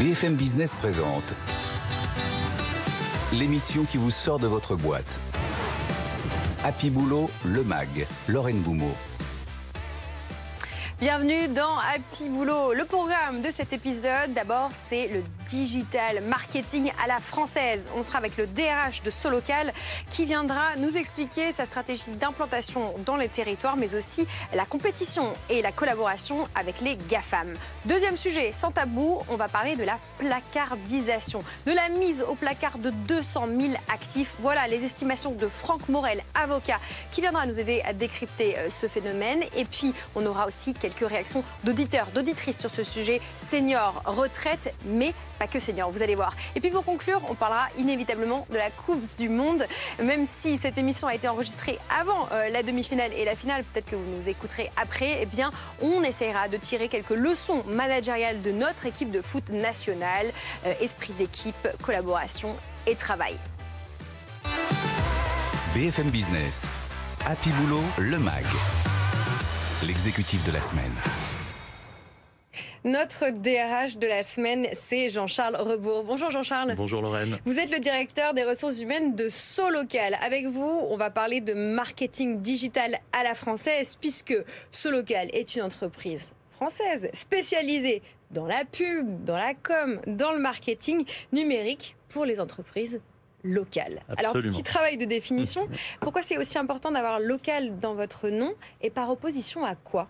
[0.00, 1.34] BFM Business présente
[3.34, 5.20] l'émission qui vous sort de votre boîte.
[6.64, 8.94] Happy Boulot, le MAG, Lorraine Boumeau.
[11.00, 12.72] Bienvenue dans Happy Boulot.
[12.72, 17.88] Le programme de cet épisode, d'abord, c'est le digital marketing à la française.
[17.96, 19.72] On sera avec le DRH de Solocal
[20.10, 25.60] qui viendra nous expliquer sa stratégie d'implantation dans les territoires, mais aussi la compétition et
[25.60, 27.48] la collaboration avec les GAFAM.
[27.84, 32.78] Deuxième sujet, sans tabou, on va parler de la placardisation, de la mise au placard
[32.78, 34.32] de 200 000 actifs.
[34.40, 36.78] Voilà les estimations de Franck Morel, avocat,
[37.12, 39.42] qui viendra nous aider à décrypter euh, ce phénomène.
[39.56, 43.20] Et puis, on aura aussi quelques réactions d'auditeurs, d'auditrices sur ce sujet,
[43.50, 46.36] senior, retraite, mais pas que senior, vous allez voir.
[46.54, 49.64] Et puis pour conclure, on parlera inévitablement de la Coupe du Monde.
[50.02, 53.88] Même si cette émission a été enregistrée avant euh, la demi-finale et la finale, peut-être
[53.88, 55.50] que vous nous écouterez après, eh bien,
[55.80, 60.26] on essaiera de tirer quelques leçons managériales de notre équipe de foot nationale.
[60.66, 62.54] Euh, esprit d'équipe, collaboration
[62.86, 63.36] et travail.
[65.74, 66.66] BFM Business.
[67.24, 68.44] Happy Boulot, le MAG.
[69.86, 70.92] L'exécutif de la semaine.
[72.84, 76.02] Notre DRH de la semaine, c'est Jean-Charles Rebourg.
[76.02, 76.74] Bonjour Jean-Charles.
[76.76, 77.38] Bonjour Lorraine.
[77.44, 80.16] Vous êtes le directeur des ressources humaines de Solocal.
[80.22, 84.34] Avec vous, on va parler de marketing digital à la française, puisque
[84.70, 91.04] Solocal est une entreprise française spécialisée dans la pub, dans la com, dans le marketing
[91.34, 92.98] numérique pour les entreprises
[93.44, 94.00] locales.
[94.16, 95.68] Alors, petit travail de définition.
[96.00, 100.08] Pourquoi c'est aussi important d'avoir local dans votre nom et par opposition à quoi?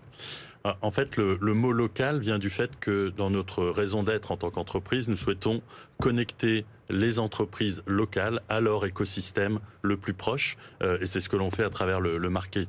[0.64, 4.50] En fait, le, mot local vient du fait que dans notre raison d'être en tant
[4.50, 5.62] qu'entreprise, nous souhaitons
[5.98, 10.58] connecter les entreprises locales à leur écosystème le plus proche.
[10.82, 12.18] Euh, et c'est ce que l'on fait à travers le,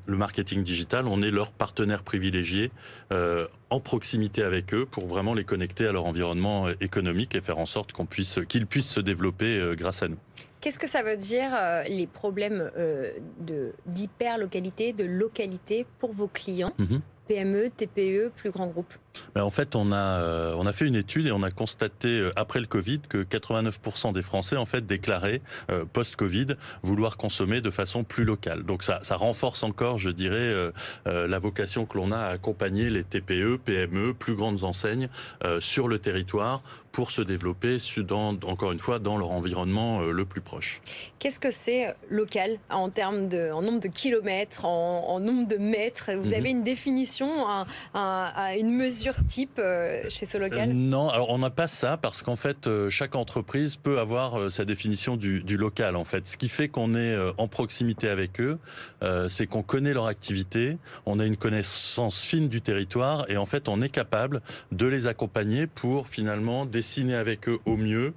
[0.08, 1.08] marketing digital.
[1.08, 2.72] On est leur partenaire privilégié
[3.12, 7.42] euh, en proximité avec eux pour vraiment les connecter à leur environnement euh, économique et
[7.42, 10.17] faire en sorte qu'on puisse, qu'ils puissent se développer grâce à nous.
[10.62, 11.52] Qu'est-ce que ça veut dire
[11.89, 12.69] les problèmes
[13.39, 16.74] de d'hyper-localité, de localité pour vos clients?
[16.80, 17.01] Mm-hmm.
[17.31, 18.97] PME, TPE, plus grands groupes
[19.35, 22.31] En fait, on a, euh, on a fait une étude et on a constaté euh,
[22.35, 26.47] après le Covid que 89% des Français en fait déclaraient euh, post-Covid
[26.83, 28.63] vouloir consommer de façon plus locale.
[28.63, 30.71] Donc ça, ça renforce encore, je dirais,
[31.05, 35.09] la vocation que l'on a à accompagner les TPE, PME, plus grandes enseignes
[35.59, 36.61] sur le territoire
[36.91, 40.81] pour se développer, dans, encore une fois, dans leur environnement le plus proche.
[41.19, 46.11] Qu'est-ce que c'est local en termes de, en nombre de kilomètres, en, nombre de mètres?
[46.13, 46.33] Vous mhm.
[46.33, 47.47] avez une définition,
[47.94, 52.67] une mesure type euh, chez euh, Non, alors on n'a pas ça parce qu'en fait,
[52.67, 55.95] euh, chaque entreprise peut avoir sa définition du, local.
[55.95, 58.57] En fait, ce qui fait qu'on est en proximité avec eux,
[59.29, 63.67] c'est qu'on connaît leur activité, on a une connaissance fine du territoire et en fait,
[63.67, 64.41] on est capable
[64.72, 68.13] de les accompagner pour finalement dessiner avec eux au mieux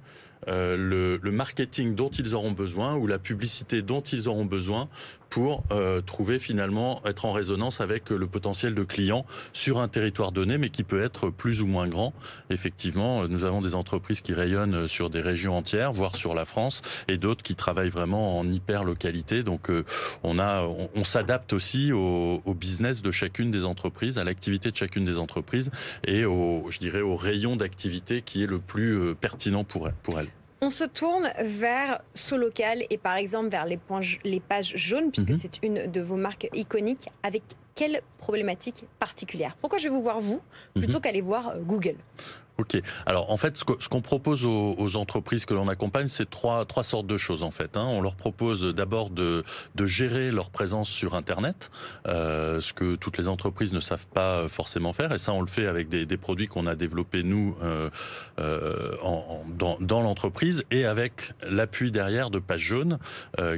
[0.47, 4.87] le, marketing dont ils auront besoin ou la publicité dont ils auront besoin
[5.35, 10.31] pour euh, trouver finalement être en résonance avec le potentiel de clients sur un territoire
[10.31, 12.13] donné, mais qui peut être plus ou moins grand.
[12.49, 16.83] Effectivement, nous avons des entreprises qui rayonnent sur des régions entières, voire sur la France,
[17.09, 19.43] et d'autres qui travaillent vraiment en hyper localité.
[19.43, 19.83] Donc, euh,
[20.23, 24.77] on a, on, s'adapte aussi au, au, business de chacune des entreprises, à l'activité de
[24.77, 25.69] chacune des entreprises
[26.05, 30.29] et au, je dirais, au rayon d'activité qui est le plus pertinent pour, pour elles.
[30.61, 33.79] On se tourne vers Solocal et par exemple vers les,
[34.23, 35.37] les pages jaunes, puisque mhm.
[35.37, 37.09] c'est une de vos marques iconiques.
[37.23, 37.43] Avec
[37.75, 39.57] quelle problématique particulière?
[39.59, 40.41] Pourquoi je vais vous voir vous
[40.73, 41.01] plutôt mhm.
[41.01, 41.97] qu'aller voir euh, Google?
[42.57, 42.81] Ok.
[43.05, 47.07] Alors en fait, ce qu'on propose aux, entreprises que l'on accompagne, c'est trois trois sortes
[47.07, 47.75] de choses en fait.
[47.75, 47.85] Hein.
[47.89, 49.43] On leur propose d'abord de,
[49.75, 51.69] de gérer leur présence sur Internet,
[52.07, 55.47] euh, ce que toutes les entreprises ne savent pas forcément faire, et ça on le
[55.47, 57.89] fait avec des, des produits qu'on a développés nous euh,
[58.39, 62.99] euh, en, dans, dans l'entreprise et avec l'appui derrière de Page Jaune,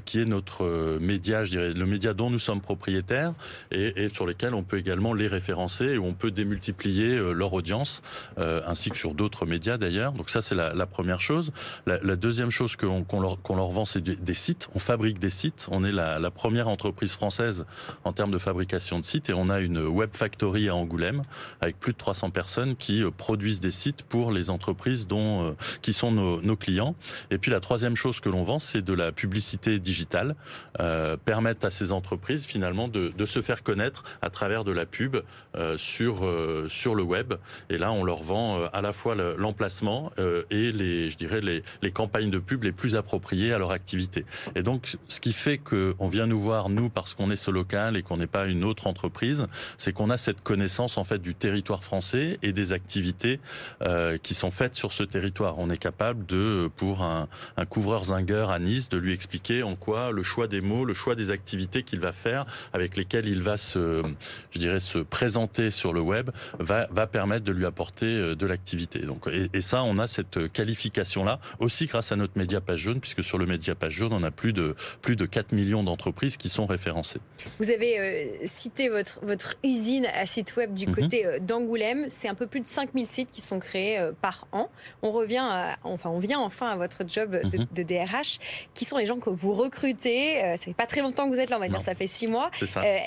[0.06, 3.34] qui est notre média, je dirais, le média dont nous sommes propriétaires
[3.72, 7.54] et, et sur lesquels on peut également les référencer et où on peut démultiplier leur
[7.54, 8.02] audience
[8.38, 10.14] ainsi sur d'autres médias d'ailleurs.
[10.14, 11.52] Donc ça, c'est la, première chose.
[11.86, 14.70] La, deuxième chose qu'on leur, leur, vend, c'est des, sites.
[14.76, 15.68] On fabrique des sites.
[15.72, 17.66] On est la, première entreprise française
[18.04, 21.24] en termes de fabrication de sites et on a une web factory à Angoulême
[21.62, 25.52] avec plus de 300 personnes qui euh, produisent des sites pour les entreprises dont euh,
[25.82, 26.96] qui sont nos, clients.
[27.30, 30.36] Et puis la troisième chose que l'on vend, c'est de la publicité digitale,
[30.80, 34.86] euh, permettre à ces entreprises finalement de, de, se faire connaître à travers de la
[34.86, 35.18] pub
[35.56, 36.28] euh, sur
[36.68, 37.34] sur le web.
[37.70, 40.12] Et là, on leur vend à la fois l'emplacement
[40.52, 44.24] et les, je dirais, les, les campagnes de pub les plus appropriées à leur activité.
[44.56, 47.98] Et donc, ce qui fait qu'on vient nous voir, nous, parce qu'on est ce local
[47.98, 49.48] et qu'on n'est pas une autre entreprise,
[49.80, 53.40] c'est qu'on a cette connaissance, en fait, du territoire français et des activités
[53.82, 55.58] euh, qui sont faites sur ce territoire.
[55.58, 57.28] On est capable de, pour un,
[57.58, 60.94] un couvreur zingueur à Nice, de lui expliquer en quoi le choix des mots, le
[60.94, 64.04] choix des activités qu'il va faire, avec lesquelles il va se,
[64.52, 66.30] je dirais, se présenter sur le web,
[66.60, 68.67] va, va permettre de lui apporter euh, de l'activité.
[68.76, 73.00] Donc, et, et, ça, on a cette qualification-là aussi grâce à notre média page jaune,
[73.00, 76.38] puisque sur le média page jaune, on a plus de plus de 4 millions d'entreprises
[76.38, 77.20] qui sont référencées.
[77.60, 80.96] Vous avez euh, cité votre votre usine à site web du mhm.
[80.96, 82.06] côté euh, d'Angoulême.
[82.10, 84.70] C'est un peu plus de 5000 sites qui sont créés par an.
[85.02, 87.68] On revient, à, enfin, on vient enfin à votre job de, mhm.
[87.72, 88.40] de, DRH.
[88.74, 91.50] Qui sont les gens que vous recrutez Ça fait pas très longtemps que vous êtes
[91.50, 92.52] là, on va dire, ça fait six mois.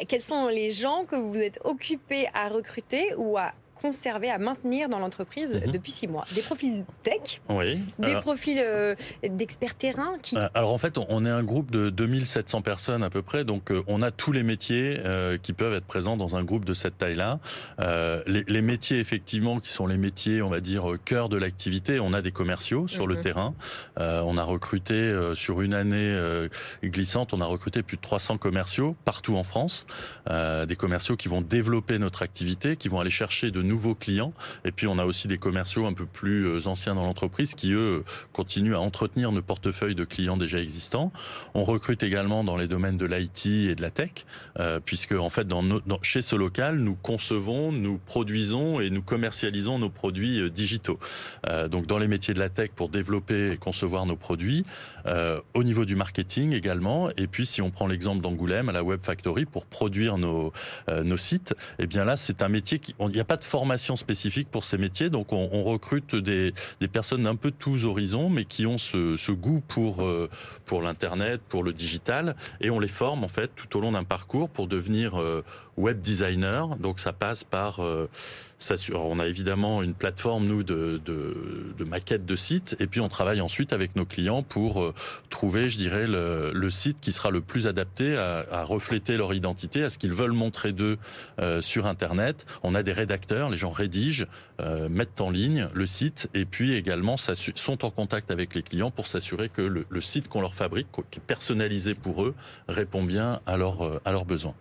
[0.09, 4.89] quels sont les gens que vous êtes occupés à recruter ou à conserver, à maintenir
[4.89, 5.73] dans l'entreprise mhm.
[5.73, 7.81] depuis six mois Des profils tech, oui.
[7.99, 10.37] des profils euh, d'experts terrain qui...
[10.37, 13.71] Euh, alors en fait, on est un groupe de 2700 personnes à peu près, donc
[13.71, 15.01] euh, on a tous les métiers
[15.43, 17.39] qui peuvent être présents dans un groupe de cette taille-là.
[18.27, 22.13] Les, les, métiers effectivement qui sont les métiers, on va dire, cœur de l'activité, on
[22.13, 23.23] a des commerciaux sur le mhm.
[23.23, 23.55] terrain.
[23.97, 26.17] on a recruté sur une année
[26.85, 29.87] glissante, on a recruté plus de 300 commerciaux partout en France,
[30.29, 34.35] des commerciaux qui vont développer notre activité, qui vont aller chercher de nouveaux clients.
[34.65, 37.73] Et puis on a aussi des commerciaux un peu plus euh, anciens dans l'entreprise qui,
[37.73, 41.13] eux, continuent à entretenir nos portefeuilles de clients déjà existants.
[41.55, 44.27] On recrute également dans les domaines de l'IT et de la tech,
[44.59, 45.63] euh, puisque en fait, dans,
[46.03, 50.99] chez ce local, nous concevons, nous produisons et nous commercialisons nos produits euh, digitaux.
[51.71, 54.65] donc dans les métiers de la tech pour développer et concevoir nos produits,
[55.55, 57.11] au niveau du marketing également.
[57.17, 60.53] Et puis si on prend l'exemple d'Angoulême à la Web Factory pour produire nos,
[60.89, 63.95] nos sites, eh bien là, c'est un métier qui, il n'y a pas de formation
[63.95, 65.11] spécifique pour ces métiers.
[65.11, 69.19] Donc on, on recrute des, des, personnes d'un peu tous horizons, mais qui ont ce,
[69.19, 70.31] ce goût pour, euh,
[70.65, 74.05] pour l'internet, pour le digital, et on les forme en fait tout au long d'un
[74.05, 75.45] parcours pour devenir euh,
[75.81, 76.77] web designer.
[76.77, 78.09] Donc ça passe par euh,
[78.93, 83.09] on a évidemment une plateforme nous de, de, de, maquettes de sites et puis on
[83.09, 84.95] travaille ensuite avec nos clients pour euh,
[85.31, 89.33] trouver, je dirais, le, le, site qui sera le plus adapté à, à refléter leur
[89.35, 90.99] identité, à ce qu'ils veulent montrer d'eux
[91.39, 92.47] euh, sur Internet.
[92.63, 94.27] On a des rédacteurs, les gens rédigent,
[94.61, 98.91] euh, mettent en ligne le site et puis également sont en contact avec les clients
[98.91, 102.35] pour s'assurer que le, le site qu'on leur fabrique, qui est personnalisé pour eux,
[102.69, 104.55] répond bien à, leur, à leurs besoins.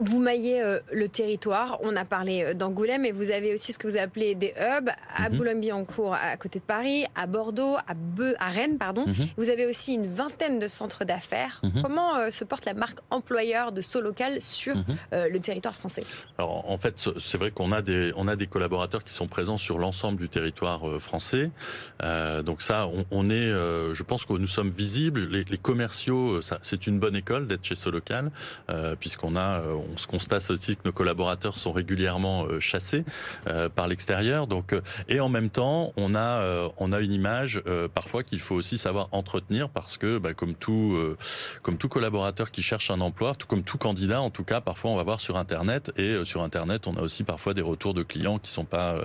[0.00, 1.78] Vous maillez euh, le territoire.
[1.82, 4.88] On a parlé euh, d'Angoulême, mais vous avez aussi ce que vous appelez des hubs
[5.14, 5.36] à mhm.
[5.36, 7.94] Boulogne-Billancourt, à côté de Paris, à Bordeaux, à,
[8.38, 9.04] à Rennes, pardon.
[9.06, 9.28] Mhm.
[9.36, 11.60] Vous avez aussi une vingtaine de centres d'affaires.
[11.62, 11.82] Mhm.
[11.82, 14.74] Comment euh, se porte la marque employeur de Solocal sur
[15.12, 16.04] le territoire français?
[16.38, 19.58] Alors, en fait, c'est vrai qu'on a des on a des collaborateurs qui sont présents
[19.58, 21.50] sur l'ensemble du territoire français.
[22.00, 25.28] donc ça, on, est, je pense que nous sommes visibles.
[25.30, 28.30] Les, les commerciaux, c'est une bonne école d'être chez Solocal,
[28.98, 29.62] puisqu'on a
[29.92, 33.04] on se constate aussi que nos collaborateurs sont régulièrement euh, chassés
[33.46, 34.46] euh, par l'extérieur.
[34.46, 37.62] Donc, euh, et en même temps, on a on a une image
[37.94, 40.98] parfois qu'il faut aussi savoir entretenir parce que, bah, comme tout
[41.62, 44.90] comme tout collaborateur qui cherche un emploi, tout comme tout candidat, en tout cas, parfois
[44.90, 48.02] on va voir sur Internet et sur Internet, on a aussi parfois des retours de
[48.02, 48.96] clients qui sont pas,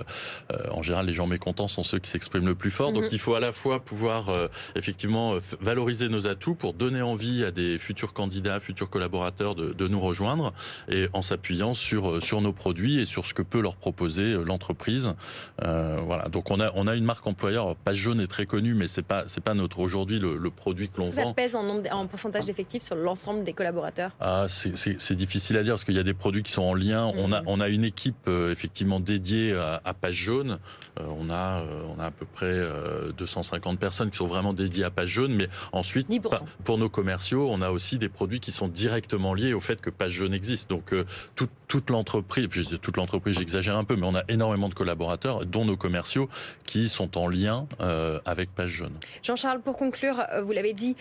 [0.70, 2.92] en général, les gens mécontents sont ceux qui s'expriment le plus fort.
[2.92, 3.10] Donc, mhm.
[3.12, 4.30] il faut à la fois pouvoir
[4.74, 9.88] effectivement valoriser nos atouts pour donner envie à des futurs candidats, futurs collaborateurs de, de
[9.88, 10.52] nous rejoindre
[10.88, 14.32] et en s'appuyant sur euh, sur nos produits et sur ce que peut leur proposer
[14.32, 15.14] euh, l'entreprise.
[15.62, 16.28] Euh, voilà.
[16.28, 17.76] Donc on a on a une marque employeur.
[17.76, 20.88] Page jaune est très connue, mais c'est pas c'est pas notre aujourd'hui le, le, produit
[20.88, 21.12] que l'on vend.
[21.12, 24.12] Ça pèse en, nombre, en pourcentage d'effectifs sur l'ensemble des collaborateurs?
[24.20, 27.12] Ah, c'est difficile à dire parce qu'il y a des produits qui sont en lien.
[27.16, 30.58] On a on a une équipe effectivement dédiée à, à Page jaune.
[30.98, 31.62] on a
[31.96, 32.62] on a à peu près
[33.16, 36.08] 250 personnes qui sont vraiment dédiées à Page jaune, mais ensuite
[36.64, 39.90] pour nos commerciaux, on a aussi des produits qui sont directement liés au fait que
[39.90, 40.65] Page jaune existe.
[40.68, 41.04] Donc euh,
[41.34, 42.48] toute, toute l'entreprise,
[42.80, 46.28] toute l'entreprise, j'exagère un peu, mais on a énormément de collaborateurs, dont nos commerciaux,
[46.64, 48.94] qui sont en lien euh, avec Page Jaune.
[49.22, 50.96] Jean-Charles, pour conclure, euh, vous l'avez dit,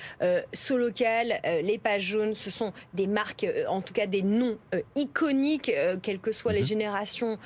[0.53, 4.57] Solocal, les Pages Jaunes, ce sont des marques, en tout cas des noms
[4.95, 6.65] iconiques, quelles que soient les mhm.
[6.65, 7.37] générations,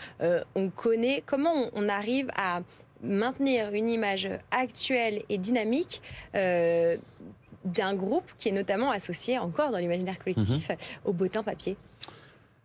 [0.56, 1.24] on connaît.
[1.26, 2.62] Comment on arrive à
[3.02, 6.02] maintenir une image actuelle et dynamique
[7.66, 10.78] d'un groupe qui est notamment associé encore dans l'imaginaire collectif mhm.
[11.06, 11.78] au bottin papier?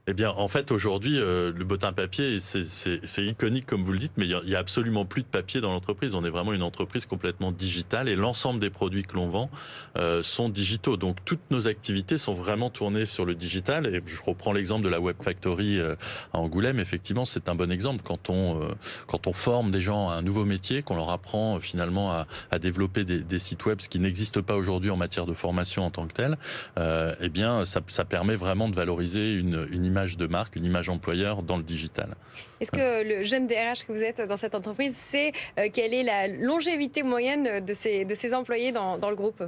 [0.06, 4.12] Eh bien, en fait, aujourd'hui, euh, le bottin papier, c'est iconique comme vous le dites,
[4.18, 6.14] mais il n'y a, absolument plus de papier dans l'entreprise.
[6.14, 9.48] On est vraiment une entreprise complètement digitale et l'ensemble des produits que l'on vend
[9.96, 10.98] euh, sont digitaux.
[10.98, 13.86] Donc, toutes nos activités sont vraiment tournées sur le digital.
[13.86, 15.94] Et je reprends l'exemple de la Web Factory euh,
[16.34, 16.80] à Angoulême.
[16.80, 18.02] Effectivement, c'est un bon exemple.
[18.04, 18.60] Quand on,
[19.06, 22.58] quand on forme des gens à un nouveau métier, qu'on leur apprend finalement à, à
[22.58, 25.90] développer des, des, sites web, ce qui n'existe pas aujourd'hui en matière de formation en
[25.90, 26.36] tant que tel,
[26.76, 30.88] eh bien, ça, ça permet vraiment de valoriser une, une image de marque, une image
[30.88, 32.16] employeur dans le digital.
[32.60, 36.02] Est-ce que le jeune DRH que vous êtes dans cette entreprise sait euh, quelle est
[36.02, 39.44] la longévité moyenne de ces, de ces employés dans, dans le groupe?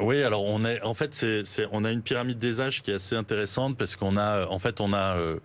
[0.00, 2.94] Oui, alors on est en fait c'est, on a une pyramide des âges qui est
[2.94, 5.36] assez intéressante parce qu'on a en fait on a euh,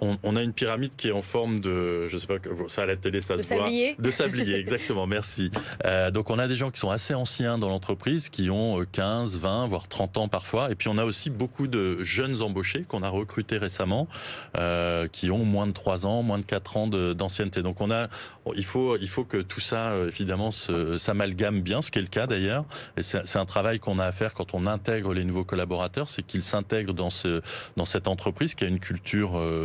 [0.00, 2.36] on, a une pyramide qui est en forme de, je sais pas,
[2.68, 3.94] ça à la télé, ça de se sablier.
[3.94, 4.04] voit.
[4.04, 5.50] De sablier, exactement, merci.
[5.84, 9.36] Euh, donc on a des gens qui sont assez anciens dans l'entreprise, qui ont 15,
[9.36, 10.70] euh, 20, voire 30 ans parfois.
[10.70, 14.08] Et puis on a aussi beaucoup de jeunes embauchés qu'on a recrutés récemment,
[14.56, 17.62] euh, qui ont moins de 3 ans, moins de 4 ans d'ancienneté.
[17.62, 18.08] Donc on a,
[18.56, 22.08] il faut, il faut que tout ça, euh, évidemment, s'amalgame bien, ce qui est le
[22.08, 22.64] cas d'ailleurs.
[22.96, 26.22] Et c'est un travail qu'on a à faire quand on intègre les nouveaux collaborateurs, c'est
[26.22, 27.42] qu'ils s'intègrent dans, ce,
[27.76, 29.57] dans cette entreprise qui a une culture euh,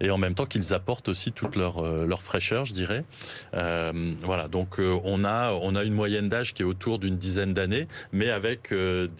[0.00, 3.04] et en même temps qu'ils apportent aussi toute leur, euh, fraîcheur, je dirais.
[3.54, 7.52] Euh, voilà, donc on a on a une moyenne d'âge qui est autour d'une dizaine
[7.52, 8.72] d'années, mais avec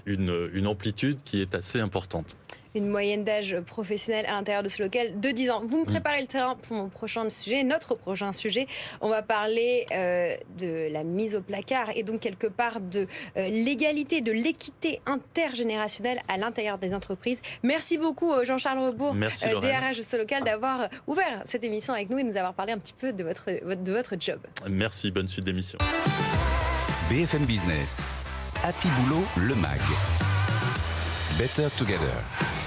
[0.07, 2.37] une amplitude qui est assez importante
[2.75, 5.63] une moyenne d'âge professionnel à l'intérieur de ce local de 10 ans.
[5.65, 5.87] Vous me mm.
[5.87, 8.67] préparez le terrain pour mon prochain sujet, notre prochain sujet.
[9.01, 13.49] On va parler euh, de la mise au placard et donc quelque part de euh,
[13.49, 17.41] l'égalité, de l'équité intergénérationnelle à l'intérieur des entreprises.
[17.63, 22.19] Merci beaucoup euh, Jean-Charles Rebourg, DRH de ce local, d'avoir ouvert cette émission avec nous
[22.19, 24.41] et de nous avoir parlé un petit peu de votre, de votre job.
[24.69, 25.79] Merci, bonne suite d'émission.
[27.11, 28.03] BFM Business,
[28.65, 29.81] Happy Boulot, le MAG.
[31.39, 32.62] Better Together.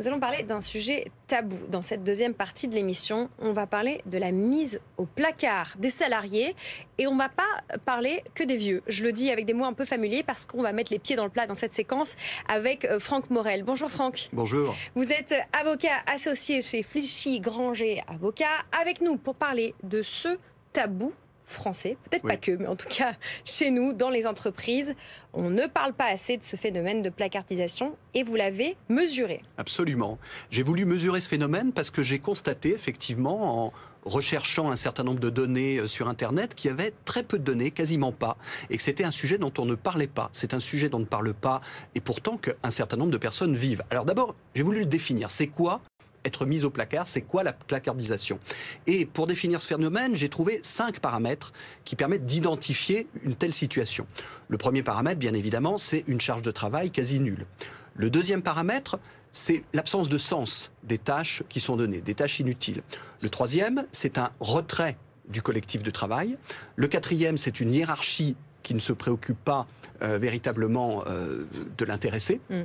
[0.00, 1.58] Nous allons parler d'un sujet tabou.
[1.68, 5.90] Dans cette deuxième partie de l'émission, on va parler de la mise au placard des
[5.90, 6.56] salariés
[6.96, 8.82] et on ne va pas parler que des vieux.
[8.86, 11.16] Je le dis avec des mots un peu familiers parce qu'on va mettre les pieds
[11.16, 12.16] dans le plat dans cette séquence
[12.48, 13.62] avec euh, Franck Morel.
[13.62, 14.30] Bonjour Franck.
[14.32, 14.74] Bonjour.
[14.94, 18.46] Vous êtes avocat associé chez Flichy Granger Avocat
[18.80, 20.38] avec nous pour parler de ce
[20.72, 21.12] tabou
[21.50, 23.14] français, peut-être pas que, mais en tout cas
[23.44, 24.94] chez nous, dans les entreprises,
[25.32, 29.42] on ne parle pas assez de ce phénomène de placardisation et vous l'avez mesuré.
[29.58, 30.18] Absolument.
[30.50, 33.72] J'ai voulu mesurer ce phénomène parce que j'ai constaté effectivement en
[34.04, 37.44] recherchant un certain nombre de données euh, sur Internet qu'il y avait très peu de
[37.44, 38.36] données, quasiment pas,
[38.70, 40.30] et que c'était un sujet dont on ne parlait pas.
[40.32, 41.60] C'est un sujet dont on ne parle pas,
[41.94, 43.82] et pourtant qu'un certain nombre de personnes vivent.
[43.90, 45.30] Alors d'abord, j'ai voulu le définir.
[45.30, 45.80] C'est quoi
[46.24, 48.38] être mise au placard, c'est quoi la placardisation?
[48.86, 51.52] Et pour définir ce phénomène, j'ai trouvé cinq paramètres
[51.84, 54.06] qui permettent d'identifier une telle situation.
[54.48, 57.46] Le premier paramètre, bien évidemment, c'est une charge de travail quasi nulle.
[57.94, 58.98] Le deuxième paramètre,
[59.32, 62.82] c'est l'absence de sens des tâches qui sont données, des tâches inutiles.
[63.20, 64.96] Le troisième, c'est un retrait
[65.28, 66.36] du collectif de travail.
[66.76, 69.66] Le quatrième, c'est une hiérarchie qui ne se préoccupe pas
[70.02, 71.44] euh, véritablement euh,
[71.78, 72.40] de l'intéressé.
[72.50, 72.62] Mm.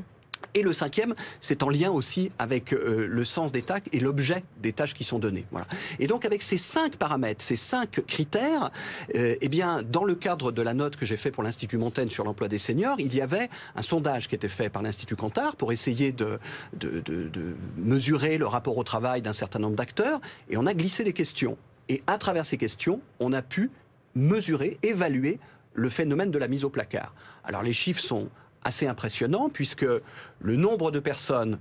[0.55, 4.43] Et le cinquième, c'est en lien aussi avec euh, le sens des tâches et l'objet
[4.61, 5.45] des tâches qui sont données.
[5.51, 5.67] Voilà.
[5.99, 8.71] Et donc avec ces cinq paramètres, ces cinq critères,
[9.15, 12.09] euh, eh bien, dans le cadre de la note que j'ai fait pour l'Institut Montaigne
[12.09, 15.57] sur l'emploi des seniors, il y avait un sondage qui était fait par l'Institut Cantar
[15.57, 16.39] pour essayer de,
[16.73, 20.73] de, de, de mesurer le rapport au travail d'un certain nombre d'acteurs, et on a
[20.73, 21.57] glissé des questions.
[21.89, 23.71] Et à travers ces questions, on a pu
[24.15, 25.37] mesurer, évaluer
[25.73, 27.13] le phénomène de la mise au placard.
[27.43, 28.29] Alors les chiffres sont
[28.65, 31.59] assez impressionnant puisque le nombre de personnes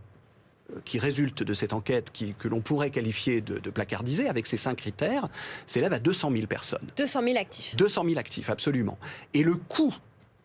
[0.73, 4.47] euh, qui résultent de cette enquête qui, que l'on pourrait qualifier de, de placardisée avec
[4.47, 5.29] ces cinq critères
[5.69, 6.89] s'élève à 200 000 personnes.
[6.97, 7.77] 200 000 actifs.
[7.77, 8.99] 200 000 actifs, absolument.
[9.35, 9.95] Et le coût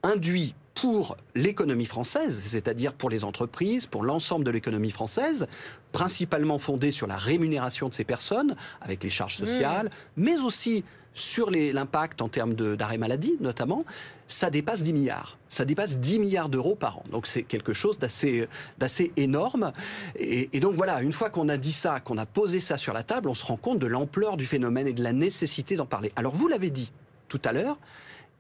[0.04, 5.48] induit pour l'économie française, c'est-à-dire pour les entreprises, pour l'ensemble de l'économie française,
[5.92, 9.90] principalement fondée sur la rémunération de ces personnes, avec les charges sociales, mmh.
[10.24, 10.84] mais aussi
[11.14, 13.84] sur l'impact en termes d'arrêt maladie notamment,
[14.28, 15.38] ça dépasse 10 milliards.
[15.50, 17.04] Ça dépasse 10 milliards d'euros par an.
[17.12, 19.74] Donc c'est quelque chose d'assez énorme.
[20.16, 22.94] Et, et, donc voilà, une fois qu'on a dit ça, qu'on a posé ça sur
[22.94, 25.88] la table, on se rend compte de l'ampleur du phénomène et de la nécessité d'en
[25.88, 26.12] parler.
[26.16, 26.92] Alors vous l'avez dit
[27.28, 27.78] tout à l'heure,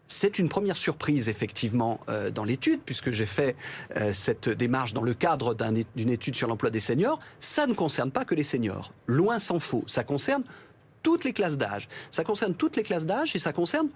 [0.09, 3.55] c'est une première surprise effectivement euh, dans l'étude, puisque j'ai fait
[3.95, 5.55] euh, cette démarche dans le cadre
[5.95, 7.19] d'une étude sur l'emploi des seniors.
[7.39, 9.83] Ça ne concerne pas que les seniors, loin s'en faut.
[9.87, 10.43] Ça concerne
[11.03, 11.87] toutes les classes d'âge.
[12.11, 13.87] Ça concerne toutes les classes d'âge et ça concerne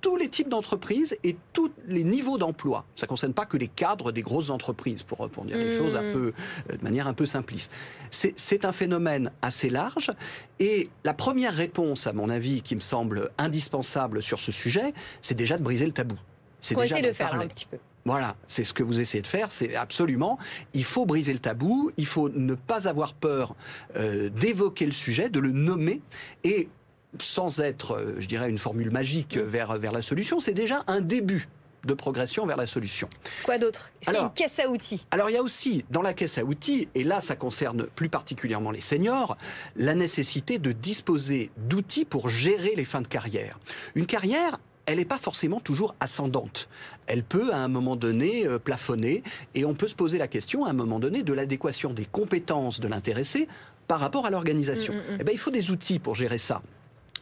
[0.00, 2.84] tous les types d'entreprises et tous les niveaux d'emploi.
[2.96, 5.96] Ça ne concerne pas que les cadres des grosses entreprises, pour, pour dire les choses
[5.96, 6.12] un mmh.
[6.12, 6.32] peu,
[6.70, 7.70] euh, de manière un peu simpliste.
[8.10, 10.10] C'est un phénomène assez large
[10.58, 15.34] et la première réponse, à mon avis, qui me semble indispensable sur ce sujet, c'est
[15.34, 16.18] déjà de briser le tabou.
[16.60, 17.78] C'est déjà de faire un petit peu.
[18.06, 20.38] Voilà, c'est ce que vous essayez de faire, c'est absolument,
[20.72, 23.54] il faut briser le tabou, il faut ne pas avoir peur
[23.96, 26.00] euh, d'évoquer le sujet, de le nommer,
[26.42, 26.70] et
[27.18, 31.00] sans être, euh, je dirais, une formule magique vers, vers la solution, c'est déjà un
[31.00, 31.48] début
[31.84, 33.08] de progression vers la solution.
[33.44, 33.90] Quoi d'autre?
[34.06, 35.06] A une caisse à outils?
[35.10, 38.08] Alors il y a aussi dans la caisse à outils, et là ça concerne plus
[38.08, 39.36] particulièrement les seniors,
[39.76, 43.58] la nécessité de disposer d'outils pour gérer les fins de carrière.
[43.94, 46.68] Une carrière, elle n'est pas forcément toujours ascendante.
[47.06, 49.22] Elle peut à un moment donné euh, plafonner
[49.54, 52.80] et on peut se poser la question à un moment donné de l'adéquation des compétences
[52.80, 53.48] de l'intéressé
[53.86, 54.94] par rapport à l'organisation.
[54.94, 55.18] Mm, mm, mm.
[55.20, 56.62] Eh bien, il faut des outils pour gérer ça.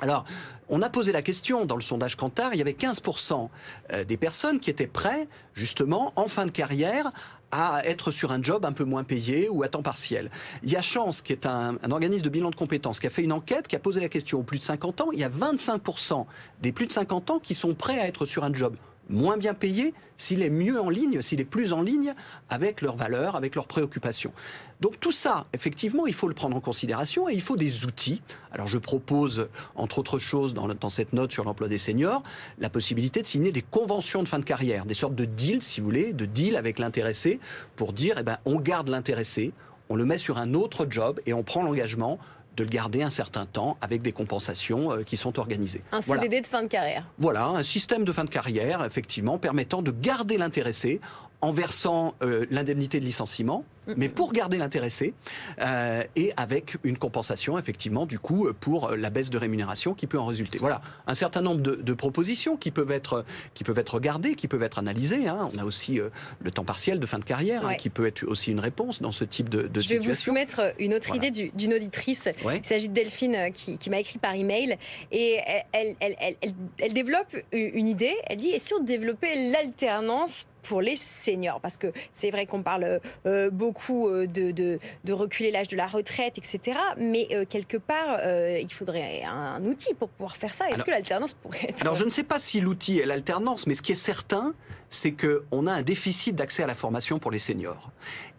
[0.00, 0.24] Alors,
[0.68, 3.48] on a posé la question dans le sondage Kantar, il y avait 15%
[3.92, 7.10] euh, des personnes qui étaient prêts, justement, en fin de carrière,
[7.50, 10.30] à être sur un job un peu moins payé ou à temps partiel.
[10.62, 13.24] Il y a Chance, qui est un, organisme de bilan de compétences, qui a fait
[13.24, 15.08] une enquête, qui a posé la question aux plus de 50 ans.
[15.12, 16.26] Il y a 25%
[16.60, 18.76] des plus de 50 ans qui sont prêts à être sur un job
[19.08, 22.14] moins bien payé s'il est mieux en ligne, s'il est plus en ligne
[22.50, 24.32] avec leurs valeurs, avec leurs préoccupations.
[24.80, 28.20] Donc tout ça, effectivement, il faut le prendre en considération et il faut des outils.
[28.52, 32.22] Alors je propose, entre autres choses, dans, cette note sur l'emploi des seniors,
[32.58, 35.80] la possibilité de signer des conventions de fin de carrière, des sortes de deals, si
[35.80, 37.38] vous voulez, de deals avec l'intéressé
[37.76, 39.52] pour dire, eh ben, on garde l'intéressé,
[39.88, 42.18] on le met sur un autre job et on prend l'engagement
[42.58, 45.82] de le garder un certain temps avec des compensations euh, qui sont organisées.
[45.92, 47.06] Un CDD de fin de carrière.
[47.18, 51.00] Voilà, un système de fin de carrière, effectivement, permettant de garder l'intéressé
[51.40, 53.64] en versant euh, l'indemnité de licenciement,
[53.96, 55.14] mais pour garder l'intéressé
[55.60, 60.18] euh, et avec une compensation effectivement du coup pour la baisse de rémunération qui peut
[60.18, 60.58] en résulter.
[60.58, 64.62] Voilà un certain nombre de, propositions qui peuvent être qui peuvent être regardées, qui peuvent
[64.62, 65.26] être analysées.
[65.26, 65.48] Hein.
[65.54, 68.24] On a aussi euh, le temps partiel de fin de carrière hein, qui peut être
[68.24, 71.30] aussi une réponse dans ce type de, de Je vais vous soumettre une autre idée
[71.30, 72.28] d'une auditrice.
[72.44, 74.76] Il s'agit de Delphine qui, qui m'a écrit par email
[75.10, 75.38] et
[75.72, 78.16] elle, elle, elle, elle, développe une idée.
[78.26, 82.62] Elle dit et si on développait l'alternance pour les seniors Parce que c'est vrai qu'on
[82.62, 86.78] parle euh, beaucoup euh, de, de, reculer l'âge de la retraite, etc.
[86.98, 88.20] Mais euh, quelque part,
[88.60, 90.68] il faudrait un, outil pour pouvoir faire ça.
[90.68, 91.80] Est-ce que l'alternance pourrait être...
[91.80, 94.54] Alors je ne sais pas si l'outil est l'alternance, mais ce qui est certain,
[94.90, 97.90] c'est qu'on a un déficit d'accès à la formation pour les seniors.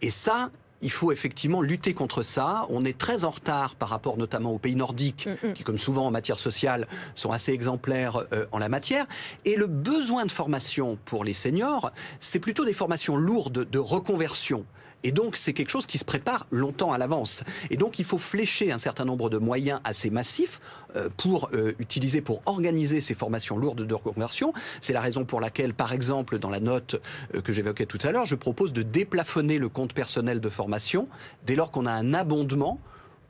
[0.02, 2.66] Et ça, il faut effectivement lutter contre ça.
[2.70, 5.54] On est très en retard par rapport notamment aux pays nordiques, mm, mm.
[5.54, 9.06] qui, comme souvent en matière sociale, sont assez exemplaires euh, en la matière.
[9.46, 14.66] Et le besoin de formation pour les seniors, c'est plutôt des formations lourdes de reconversion.
[15.04, 17.44] Et donc, c'est quelque chose qui se prépare longtemps à l'avance.
[17.70, 20.60] Et donc, il faut flécher un certain nombre de moyens assez massifs
[20.96, 24.54] euh, pour euh, utiliser, pour organiser ces formations lourdes de reconversion.
[24.82, 27.02] C'est la raison pour laquelle, par exemple, dans la note
[27.34, 31.08] euh, que j'évoquais tout à l'heure, je propose de déplafonner le compte personnel de formation
[31.46, 32.80] dès lors qu'on a un abondement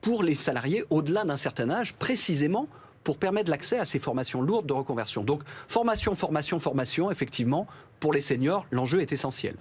[0.01, 2.67] pour les salariés au-delà d'un certain âge, précisément
[3.03, 5.23] pour permettre l'accès à ces formations lourdes de reconversion.
[5.23, 7.67] Donc, formation, formation, formation, effectivement,
[7.99, 9.55] pour les seniors, l'enjeu est essentiel.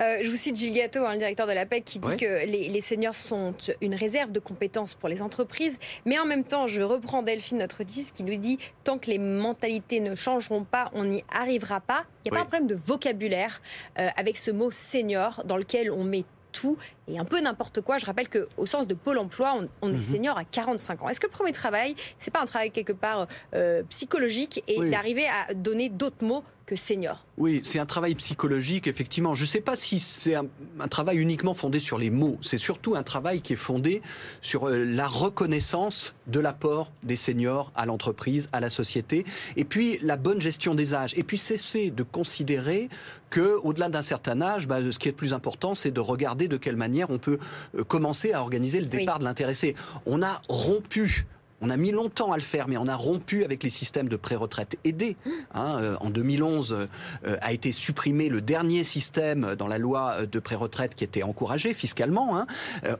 [0.00, 2.44] Euh, je vous cite Gilles Gatto, hein, le directeur de la PEC, qui dit que
[2.44, 5.78] les, seniors sont une réserve de compétences pour les entreprises.
[6.04, 9.18] Mais en même temps, je reprends Delphine, notre 10, qui nous dit tant que les
[9.18, 12.04] mentalités ne changeront pas, on n'y arrivera pas.
[12.24, 13.62] Il n'y a pas un problème de vocabulaire
[13.98, 16.78] euh, avec ce mot senior dans lequel on met tout
[17.08, 17.98] et un peu n'importe quoi.
[17.98, 20.00] Je rappelle qu'au sens de Pôle emploi, on, est mhm.
[20.00, 21.08] senior à 45 ans.
[21.08, 25.26] Est-ce que le premier travail, c'est pas un travail quelque part euh, psychologique et d'arriver
[25.26, 29.34] à donner d'autres mots que senior Oui, c'est un travail psychologique, effectivement.
[29.34, 30.46] Je ne sais pas si c'est un,
[30.88, 32.38] travail uniquement fondé sur les mots.
[32.42, 34.02] C'est surtout un travail qui est fondé
[34.40, 39.24] sur euh, la reconnaissance de l'apport des seniors à l'entreprise, à la société,
[39.56, 41.12] et puis la bonne gestion des âges.
[41.16, 42.88] Et puis cesser de considérer
[43.30, 46.48] que, au-delà d'un certain âge, bah, ce qui est le plus important, c'est de regarder
[46.48, 47.38] de quelle manière on peut
[47.76, 49.74] euh, commencer à organiser le départ de l'intéressé.
[50.06, 51.26] On a rompu
[51.64, 54.16] on a mis longtemps à le faire, mais on a rompu avec les systèmes de
[54.16, 55.16] pré-retraite aidés.
[55.54, 60.38] Hein, euh, en 2011 euh, a été supprimé le dernier système dans la loi de
[60.38, 62.36] pré-retraite qui était encouragé fiscalement.
[62.36, 62.46] Hein.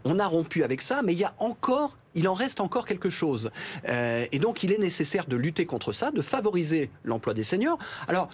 [0.04, 3.10] on a rompu avec ça, mais il y a encore il en reste encore quelque
[3.10, 3.50] chose.
[3.88, 7.76] et donc, il est nécessaire de lutter contre ça, de favoriser l'emploi des seniors.
[8.06, 8.28] Alors,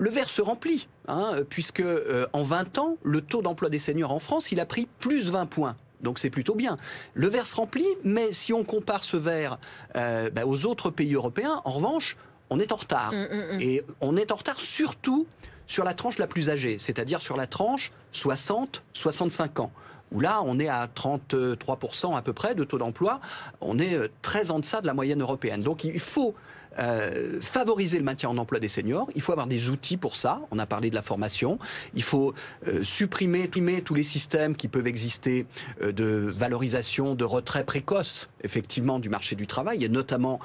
[0.00, 4.12] le verre se remplit, hein, puisque euh, en 20 ans, le taux d'emploi des seniors
[4.12, 5.76] en France, il a pris plus 20 points.
[6.02, 6.76] Donc c'est plutôt bien.
[7.14, 9.58] Le verre se remplit, mais si on compare ce verre
[9.96, 12.16] euh, bah, aux autres pays européens, en revanche,
[12.50, 13.12] on est en retard.
[13.12, 13.60] Mm, mm, mm.
[13.60, 15.26] Et on est en retard surtout
[15.66, 19.72] sur la tranche la plus âgée, c'est-à-dire sur la tranche 60-65 ans.
[20.12, 23.20] Où là, on est à 33% à peu près de taux d'emploi.
[23.60, 25.62] On est euh, très en deçà de la moyenne européenne.
[25.62, 26.34] Donc il faut
[26.78, 29.08] euh, favoriser le maintien en emploi des seniors.
[29.16, 30.40] Il faut avoir des outils pour ça.
[30.52, 31.58] On a parlé de la formation.
[31.94, 32.32] Il faut
[32.66, 35.46] euh, supprimer, supprimer, tous les systèmes qui peuvent exister
[35.82, 40.38] euh, de valorisation de retrait précoce, effectivement, du marché du travail, et notamment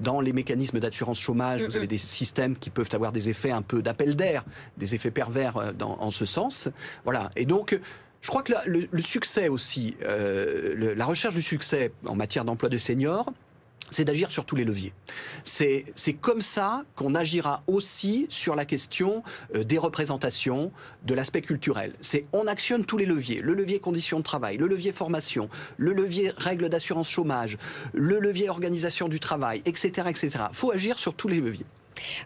[0.00, 1.62] dans les mécanismes d'assurance chômage.
[1.62, 4.44] Vous avez des systèmes qui peuvent avoir des effets un peu d'appel d'air,
[4.78, 6.68] des effets pervers dans, en ce sens.
[7.04, 7.30] Voilà.
[7.36, 7.78] Et donc,
[8.22, 13.32] je crois que le, succès aussi, la recherche du succès en matière d'emploi de seniors,
[13.90, 14.92] c'est d'agir sur tous les leviers.
[15.44, 15.84] C'est
[16.20, 19.22] comme ça qu'on agira aussi sur la question
[19.54, 20.72] euh, des représentations,
[21.04, 21.92] de l'aspect culturel.
[22.00, 23.40] C'est on actionne tous les leviers.
[23.40, 27.58] Le levier conditions de travail, le levier formation, le levier règles d'assurance chômage,
[27.92, 30.08] le levier organisation du travail, etc.
[30.08, 30.44] etc.
[30.52, 31.66] Faut agir sur tous les leviers.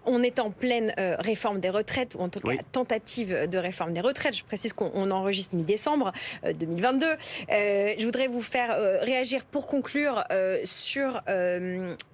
[0.07, 3.93] On est en pleine euh, réforme des retraites, ou en tout cas tentative de réforme
[3.93, 4.37] des retraites.
[4.37, 6.13] Je précise qu'on enregistre mi-décembre
[6.45, 7.07] 2022.
[7.07, 7.17] Euh,
[7.51, 10.25] euh, je voudrais vous faire réagir pour conclure
[10.65, 11.23] sur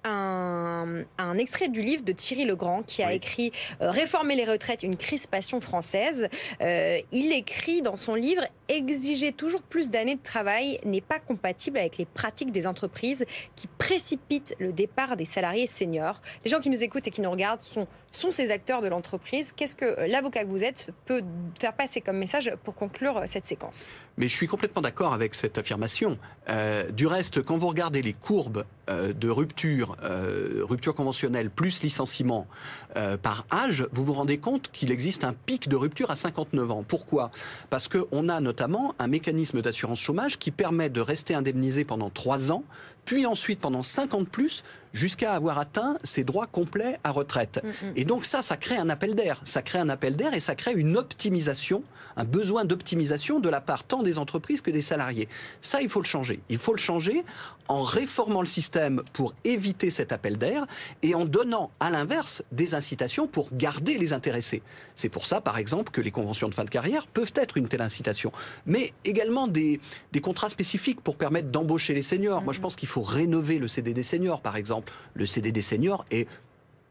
[0.03, 1.05] un,
[1.37, 6.27] extrait du livre de Thierry Legrand qui a écrit Réformer les retraites, une crispation française.
[6.59, 11.97] il écrit dans son livre Exiger toujours plus d'années de travail n'est pas compatible avec
[11.97, 13.25] les pratiques des entreprises
[13.55, 16.21] qui précipitent le départ des salariés seniors.
[16.43, 19.53] Les gens qui nous écoutent et qui nous regardent sont, sont ces acteurs de l'entreprise.
[19.53, 21.23] Qu'est-ce que euh, l'avocat que vous êtes peut
[21.57, 23.87] faire passer comme message pour conclure euh, cette séquence?
[24.17, 26.17] Mais je suis complètement d'accord avec cette affirmation.
[26.49, 29.97] Euh, du reste, quand vous regardez les courbes de rupture,
[30.61, 32.47] rupture conventionnelle plus licenciement
[33.21, 36.85] par âge, vous vous rendez compte qu'il existe un pic de rupture à 59 ans.
[36.87, 37.31] Pourquoi?
[37.69, 42.51] Parce qu'on a notamment un mécanisme d'assurance chômage qui permet de rester indemnisé pendant 3
[42.51, 42.63] ans
[43.07, 47.61] puis ensuite pendant 50 plus jusqu'à avoir atteint ses droits complets à retraite.
[47.63, 47.93] Mm, mm.
[47.95, 49.41] Et donc ça, ça crée un appel d'air.
[49.45, 51.83] Ça crée un appel d'air et ça crée une optimisation,
[52.17, 55.29] un besoin d'optimisation de la part tant des entreprises que des salariés.
[55.61, 56.41] Ça, il faut le changer.
[56.49, 57.23] Il faut le changer
[57.69, 60.65] en réformant le système pour éviter cet appel d'air
[61.01, 64.61] et en donnant à l'inverse des incitations pour garder les intéressés.
[64.95, 67.67] C'est pour ça, par exemple, que les conventions de fin de carrière peuvent être une
[67.67, 68.31] telle incitation.
[68.65, 69.79] Mais également des,
[70.11, 72.41] des contrats spécifiques pour permettre d'embaucher les seniors.
[72.41, 74.91] Moi, je pense qu'il faut rénover le CDD senior, par exemple.
[75.13, 76.27] Le CDD senior est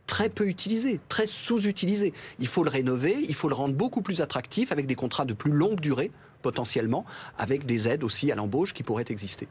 [0.06, 2.12] très peu utilisé, très sous-utilisé.
[2.38, 5.34] Il faut le rénover, il faut le rendre beaucoup plus attractif avec des contrats de
[5.34, 6.10] plus longue durée
[6.46, 7.04] potentiellement,
[7.38, 9.48] avec des aides aussi à l'embauche qui pourraient exister.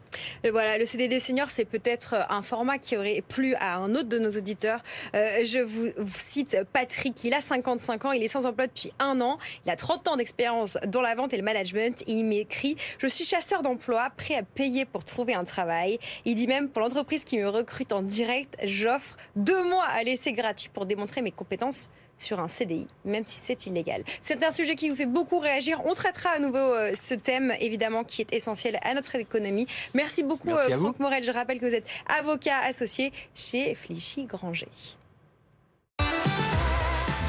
[0.50, 4.18] voilà, le CDD senior, c'est peut-être un format qui aurait plu à un autre de
[4.18, 4.82] nos auditeurs.
[5.14, 9.20] Euh, je vous, cite Patrick, il a 55 ans, il est sans emploi depuis un
[9.20, 12.78] an, il a 30 ans d'expérience dans la vente et le management, et il m'écrit
[13.00, 16.82] «Je suis chasseur d'emploi, prêt à payer pour trouver un travail.» Il dit même «Pour
[16.82, 21.32] l'entreprise qui me recrute en direct, j'offre deux mois à laisser gratuit pour démontrer mes
[21.32, 24.04] compétences sur un CDI, même si c'est illégal.
[24.22, 25.82] C'est un sujet qui vous fait beaucoup réagir.
[25.86, 29.68] On traitera à nouveau euh, ce thème, évidemment, qui est essentiel à notre économie.
[29.94, 31.24] Merci beaucoup, euh, Franck Morel.
[31.24, 34.70] Je rappelle que vous êtes avocat associé chez Flichy Granger.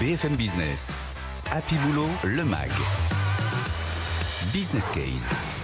[0.01, 0.93] BFM Business.
[1.51, 2.71] Happy Boulot, le MAG.
[4.53, 5.56] Business Case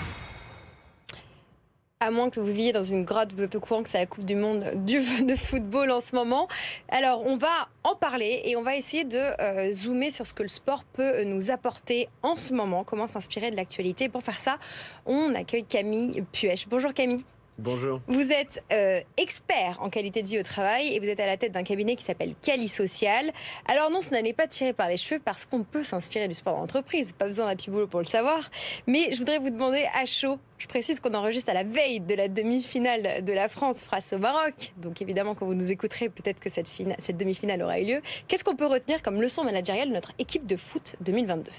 [2.03, 4.07] à moins que vous viviez dans une grotte, vous êtes au courant que c'est la
[4.07, 6.49] Coupe du Monde de football en ce moment.
[6.88, 10.43] Alors, on va en parler et on va essayer de euh, zoomer sur ce que
[10.43, 14.09] le sport peut nous apporter en ce moment, comment s'inspirer de l'actualité.
[14.09, 14.59] Pour faire ça,
[15.07, 16.67] on accueille Camille Puech.
[16.69, 17.25] Bonjour Camille.
[17.59, 18.01] Bonjour.
[18.09, 21.37] Vous êtes euh, expert en qualité de vie au travail et vous êtes à la
[21.37, 23.31] tête d'un cabinet qui s'appelle Cali Social.
[23.67, 26.57] Alors non, ce n'est pas tiré par les cheveux parce qu'on peut s'inspirer du sport
[26.57, 27.12] d'entreprise.
[27.12, 28.51] Pas besoin d'un petit boulot pour le savoir.
[28.87, 32.15] Mais je voudrais vous demander à chaud, je précise qu'on enregistre à la veille de
[32.15, 34.73] la demi-finale de la France face au Maroc.
[34.79, 38.03] Donc évidemment, quand vous nous écouterez, peut-être que cette, cette demi-finale aura eu lieu.
[38.29, 41.53] Qu'est-ce qu'on peut retenir comme leçon managériale de notre équipe de foot 2022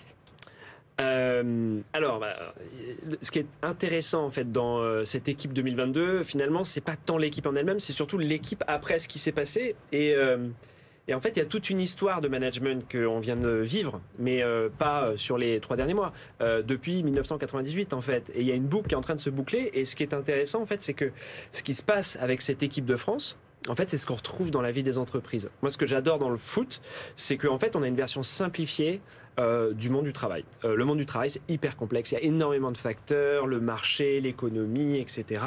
[1.02, 2.54] euh, alors, bah,
[3.22, 7.18] ce qui est intéressant en fait dans euh, cette équipe 2022, finalement, c'est pas tant
[7.18, 9.76] l'équipe en elle-même, c'est surtout l'équipe après ce qui s'est passé.
[9.92, 10.50] Et, euh,
[11.08, 14.02] et, en fait, il y a toute une histoire de management qu'on vient de vivre,
[14.20, 14.42] mais
[14.78, 18.32] pas sur les trois derniers mois, depuis 1998 en fait.
[18.34, 19.70] Et il y a une boucle qui est en train de se boucler.
[19.74, 21.12] Et ce qui est intéressant en fait, c'est que
[21.52, 24.52] ce qui se passe avec cette équipe de France, en fait, c'est ce qu'on retrouve
[24.52, 25.50] dans la vie des entreprises.
[25.62, 26.82] Moi, ce que j'adore dans le foot,
[27.16, 29.02] c'est qu'en fait, on a une version simplifiée
[29.40, 30.46] euh, du monde du travail.
[30.64, 32.12] Euh, le monde du travail, c'est hyper complexe.
[32.12, 35.42] Il y a énormément de facteurs, le marché, l'économie, etc.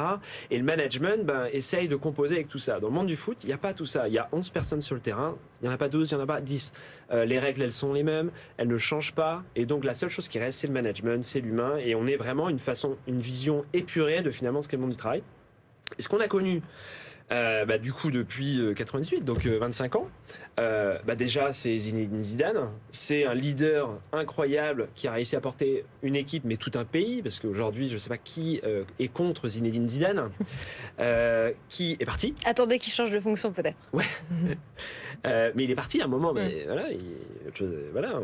[0.51, 2.79] Et le management ben, essaye de composer avec tout ça.
[2.79, 4.07] Dans le monde du foot, il n'y a pas tout ça.
[4.07, 5.37] Il y a 11 personnes sur le terrain.
[5.61, 6.73] Il n'y en a pas 12, il n'y en a pas 10.
[7.11, 8.31] Euh, les règles, elles sont les mêmes.
[8.57, 9.43] Elles ne changent pas.
[9.55, 11.77] Et donc, la seule chose qui reste, c'est le management, c'est l'humain.
[11.77, 14.91] Et on est vraiment une façon, une vision épurée de finalement ce qu'est le monde
[14.91, 15.23] du travail.
[15.97, 16.61] Et ce qu'on a connu
[17.29, 20.07] Euh, bah, du coup, depuis 98, donc 25 ans.
[20.57, 22.69] bah, déjà, c'est Zinedine Zidane.
[22.91, 27.21] C'est un leader incroyable qui a réussi à porter une équipe, mais tout un pays,
[27.21, 28.61] parce qu'aujourd'hui, je ne sais pas qui
[28.99, 30.29] est contre Zinedine Zidane,
[31.69, 32.33] qui est parti.
[32.45, 33.77] Attendez qu'il change de fonction, peut-être.
[33.93, 34.05] Ouais.
[35.25, 36.87] mais il est parti à un moment, mais voilà,
[37.91, 38.21] voilà,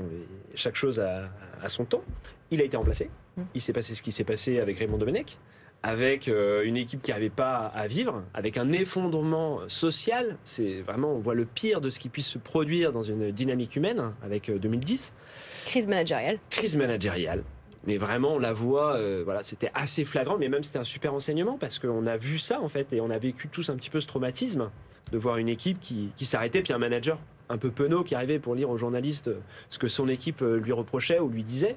[0.55, 1.29] chaque chose a,
[1.61, 2.03] a, son temps.
[2.51, 3.09] Il a été remplacé.
[3.55, 5.37] Il s'est passé ce qui s'est passé avec Raymond Domenech
[5.83, 10.37] avec euh, une équipe qui n'arrivait pas à vivre, avec un effondrement social.
[10.45, 13.75] C'est vraiment, on voit le pire de ce qui puisse se produire dans une dynamique
[13.75, 15.13] humaine avec 2010.
[15.13, 16.39] Euh, Crise managériale.
[16.49, 17.43] Crise managériale.
[17.85, 21.13] Mais vraiment, on la voit, euh, voilà, c'était assez flagrant, mais même c'était un super
[21.13, 23.89] enseignement parce qu'on a vu ça en fait et on a vécu tous un petit
[23.89, 24.71] peu ce traumatisme
[25.11, 27.19] de voir une équipe qui, qui s'arrêtait, puis un manager
[27.49, 29.29] un peu penaud qui arrivait pour lire aux journalistes
[29.69, 31.75] ce que son équipe lui reprochait ou lui disait.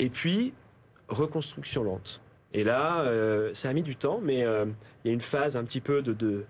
[0.00, 0.52] Et puis,
[1.08, 2.20] reconstruction lente
[2.52, 4.66] et là, euh, ça a mis du temps, mais euh,
[5.04, 6.44] il y a une phase un petit peu de,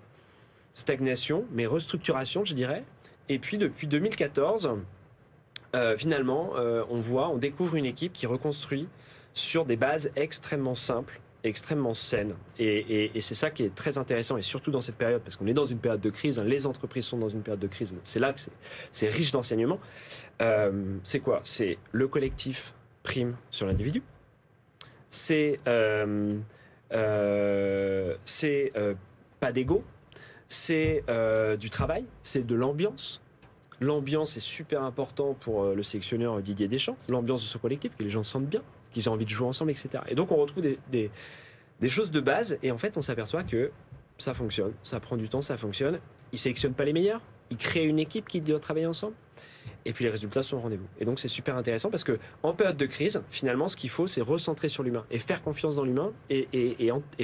[0.74, 2.84] stagnation, mais restructuration, je dirais.
[3.30, 4.70] Et puis depuis 2014,
[5.74, 6.52] euh, finalement,
[6.90, 8.86] on voit, on découvre une équipe qui reconstruit
[9.32, 12.34] sur des bases extrêmement simples, extrêmement saines.
[12.58, 15.54] Et, c'est ça qui est très intéressant, et surtout dans cette période, parce qu'on est
[15.54, 18.20] dans une période de crise, hein, les entreprises sont dans une période de crise, c'est
[18.20, 18.40] là que
[18.92, 19.80] c'est riche d'enseignements.
[21.04, 21.40] c'est quoi?
[21.42, 24.02] C'est le collectif prime sur l'individu
[25.16, 26.38] c'est euh,
[26.92, 28.94] euh, euh,
[29.40, 29.82] pas d'ego,
[30.48, 31.02] c'est
[31.58, 33.20] du travail, c'est de l'ambiance.
[33.80, 38.10] L'ambiance est super important pour le sélectionneur Didier Deschamps, l'ambiance de ce collectif, que les
[38.10, 40.04] gens se sentent bien, qu'ils ont envie de jouer ensemble, etc.
[40.08, 41.10] Et donc on retrouve des,
[41.80, 43.70] des, choses de base et en fait on s'aperçoit que
[44.16, 45.98] ça fonctionne, ça prend du temps, ça fonctionne.
[46.32, 49.14] Ils sélectionnent pas les meilleurs, ils créent une équipe qui doit travailler ensemble
[49.84, 50.86] et puis les résultats sont au rendez-vous.
[50.98, 54.06] Et donc c'est super intéressant parce que en période de crise, finalement, ce qu'il faut,
[54.06, 56.46] c'est recentrer sur l'humain et faire confiance dans l'humain et,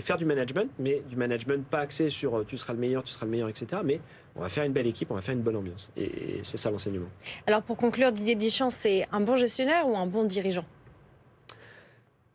[0.03, 3.13] faire du management, mais du management pas axé sur euh, tu seras le meilleur, tu
[3.13, 3.83] seras le meilleur, etc.
[3.85, 4.01] Mais
[4.37, 5.91] on va faire une belle équipe, on va faire une bonne ambiance.
[5.97, 7.09] Et c'est ça l'enseignement.
[7.47, 10.65] Alors pour conclure, Didier Deschamps, c'est un bon gestionnaire ou un bon dirigeant?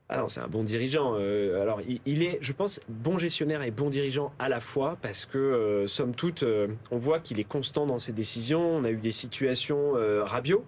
[0.10, 1.16] Alors c'est un bon dirigeant.
[1.18, 5.26] Euh, alors il, est, je pense, bon gestionnaire et bon dirigeant à la fois parce
[5.26, 8.62] que euh, somme toute, euh, on voit qu'il est constant dans ses décisions.
[8.62, 9.94] On a eu des situations
[10.24, 10.64] Rabiot.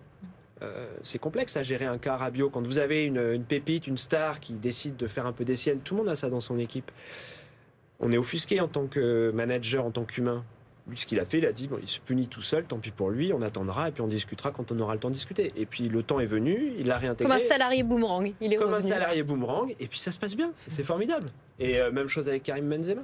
[1.03, 4.53] c'est complexe à gérer un cas Rabiot quand vous avez une, pépite, une star qui
[4.53, 5.79] décide de faire un peu des siennes.
[5.79, 6.91] Tout le monde a ça dans son équipe.
[8.01, 10.43] On est offusqué en tant que manager, en tant qu'humain
[10.95, 12.91] ce qu'il a fait, il a dit bon, il se punit tout seul, tant pis
[12.91, 15.51] pour lui, on attendra et puis on discutera quand on aura le temps de discuter.
[15.55, 17.31] Et puis le temps est venu, il l'a réintégré.
[17.31, 20.35] Comme un salarié boomerang, il est Comme un salarié boomerang, et puis ça se passe
[20.35, 21.29] bien, c'est formidable.
[21.59, 23.01] Et euh, même chose avec Karim Benzema.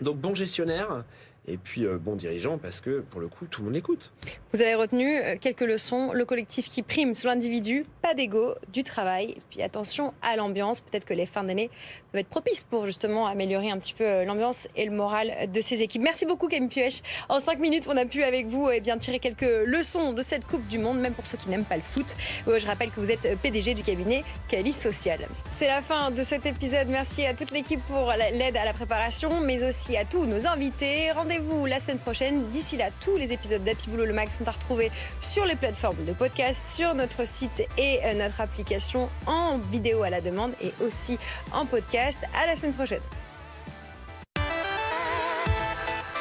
[0.00, 1.04] Donc bon gestionnaire,
[1.46, 4.10] et puis euh, bon dirigeant parce que pour le coup tout le monde écoute.
[4.52, 8.84] Vous avez retenu euh, quelques leçons, le collectif qui prime sur l'individu, pas d'ego, du
[8.84, 11.70] travail, puis attention à l'ambiance, peut-être que les fins d'année
[12.12, 15.60] peuvent être propices pour justement améliorer un petit peu euh, l'ambiance et le moral de
[15.60, 16.02] ces équipes.
[16.02, 17.02] Merci beaucoup Camille Puech.
[17.28, 20.46] En cinq minutes, on a pu avec vous eh bien tirer quelques leçons de cette
[20.46, 22.06] Coupe du Monde, même pour ceux qui n'aiment pas le foot.
[22.46, 25.20] Je rappelle que vous êtes PDG du cabinet Cali Social.
[25.58, 26.88] C'est la fin de cet épisode.
[26.88, 31.10] Merci à toute l'équipe pour l'aide à la préparation, mais aussi à tous nos invités.
[31.12, 32.48] Rendez vous la semaine prochaine.
[32.50, 36.04] D'ici là, tous les épisodes d'Happy Boulot le Mag sont à retrouver sur les plateformes
[36.04, 40.72] de podcast, sur notre site et euh, notre application en vidéo à la demande et
[40.80, 41.18] aussi
[41.52, 42.18] en podcast.
[42.40, 43.02] À la semaine prochaine.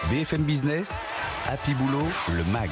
[0.10, 1.04] BFM Business,
[1.48, 2.70] Happy Boulot, le MAG.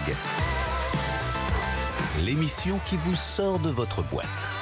[2.24, 4.61] L'émission qui vous sort de votre boîte.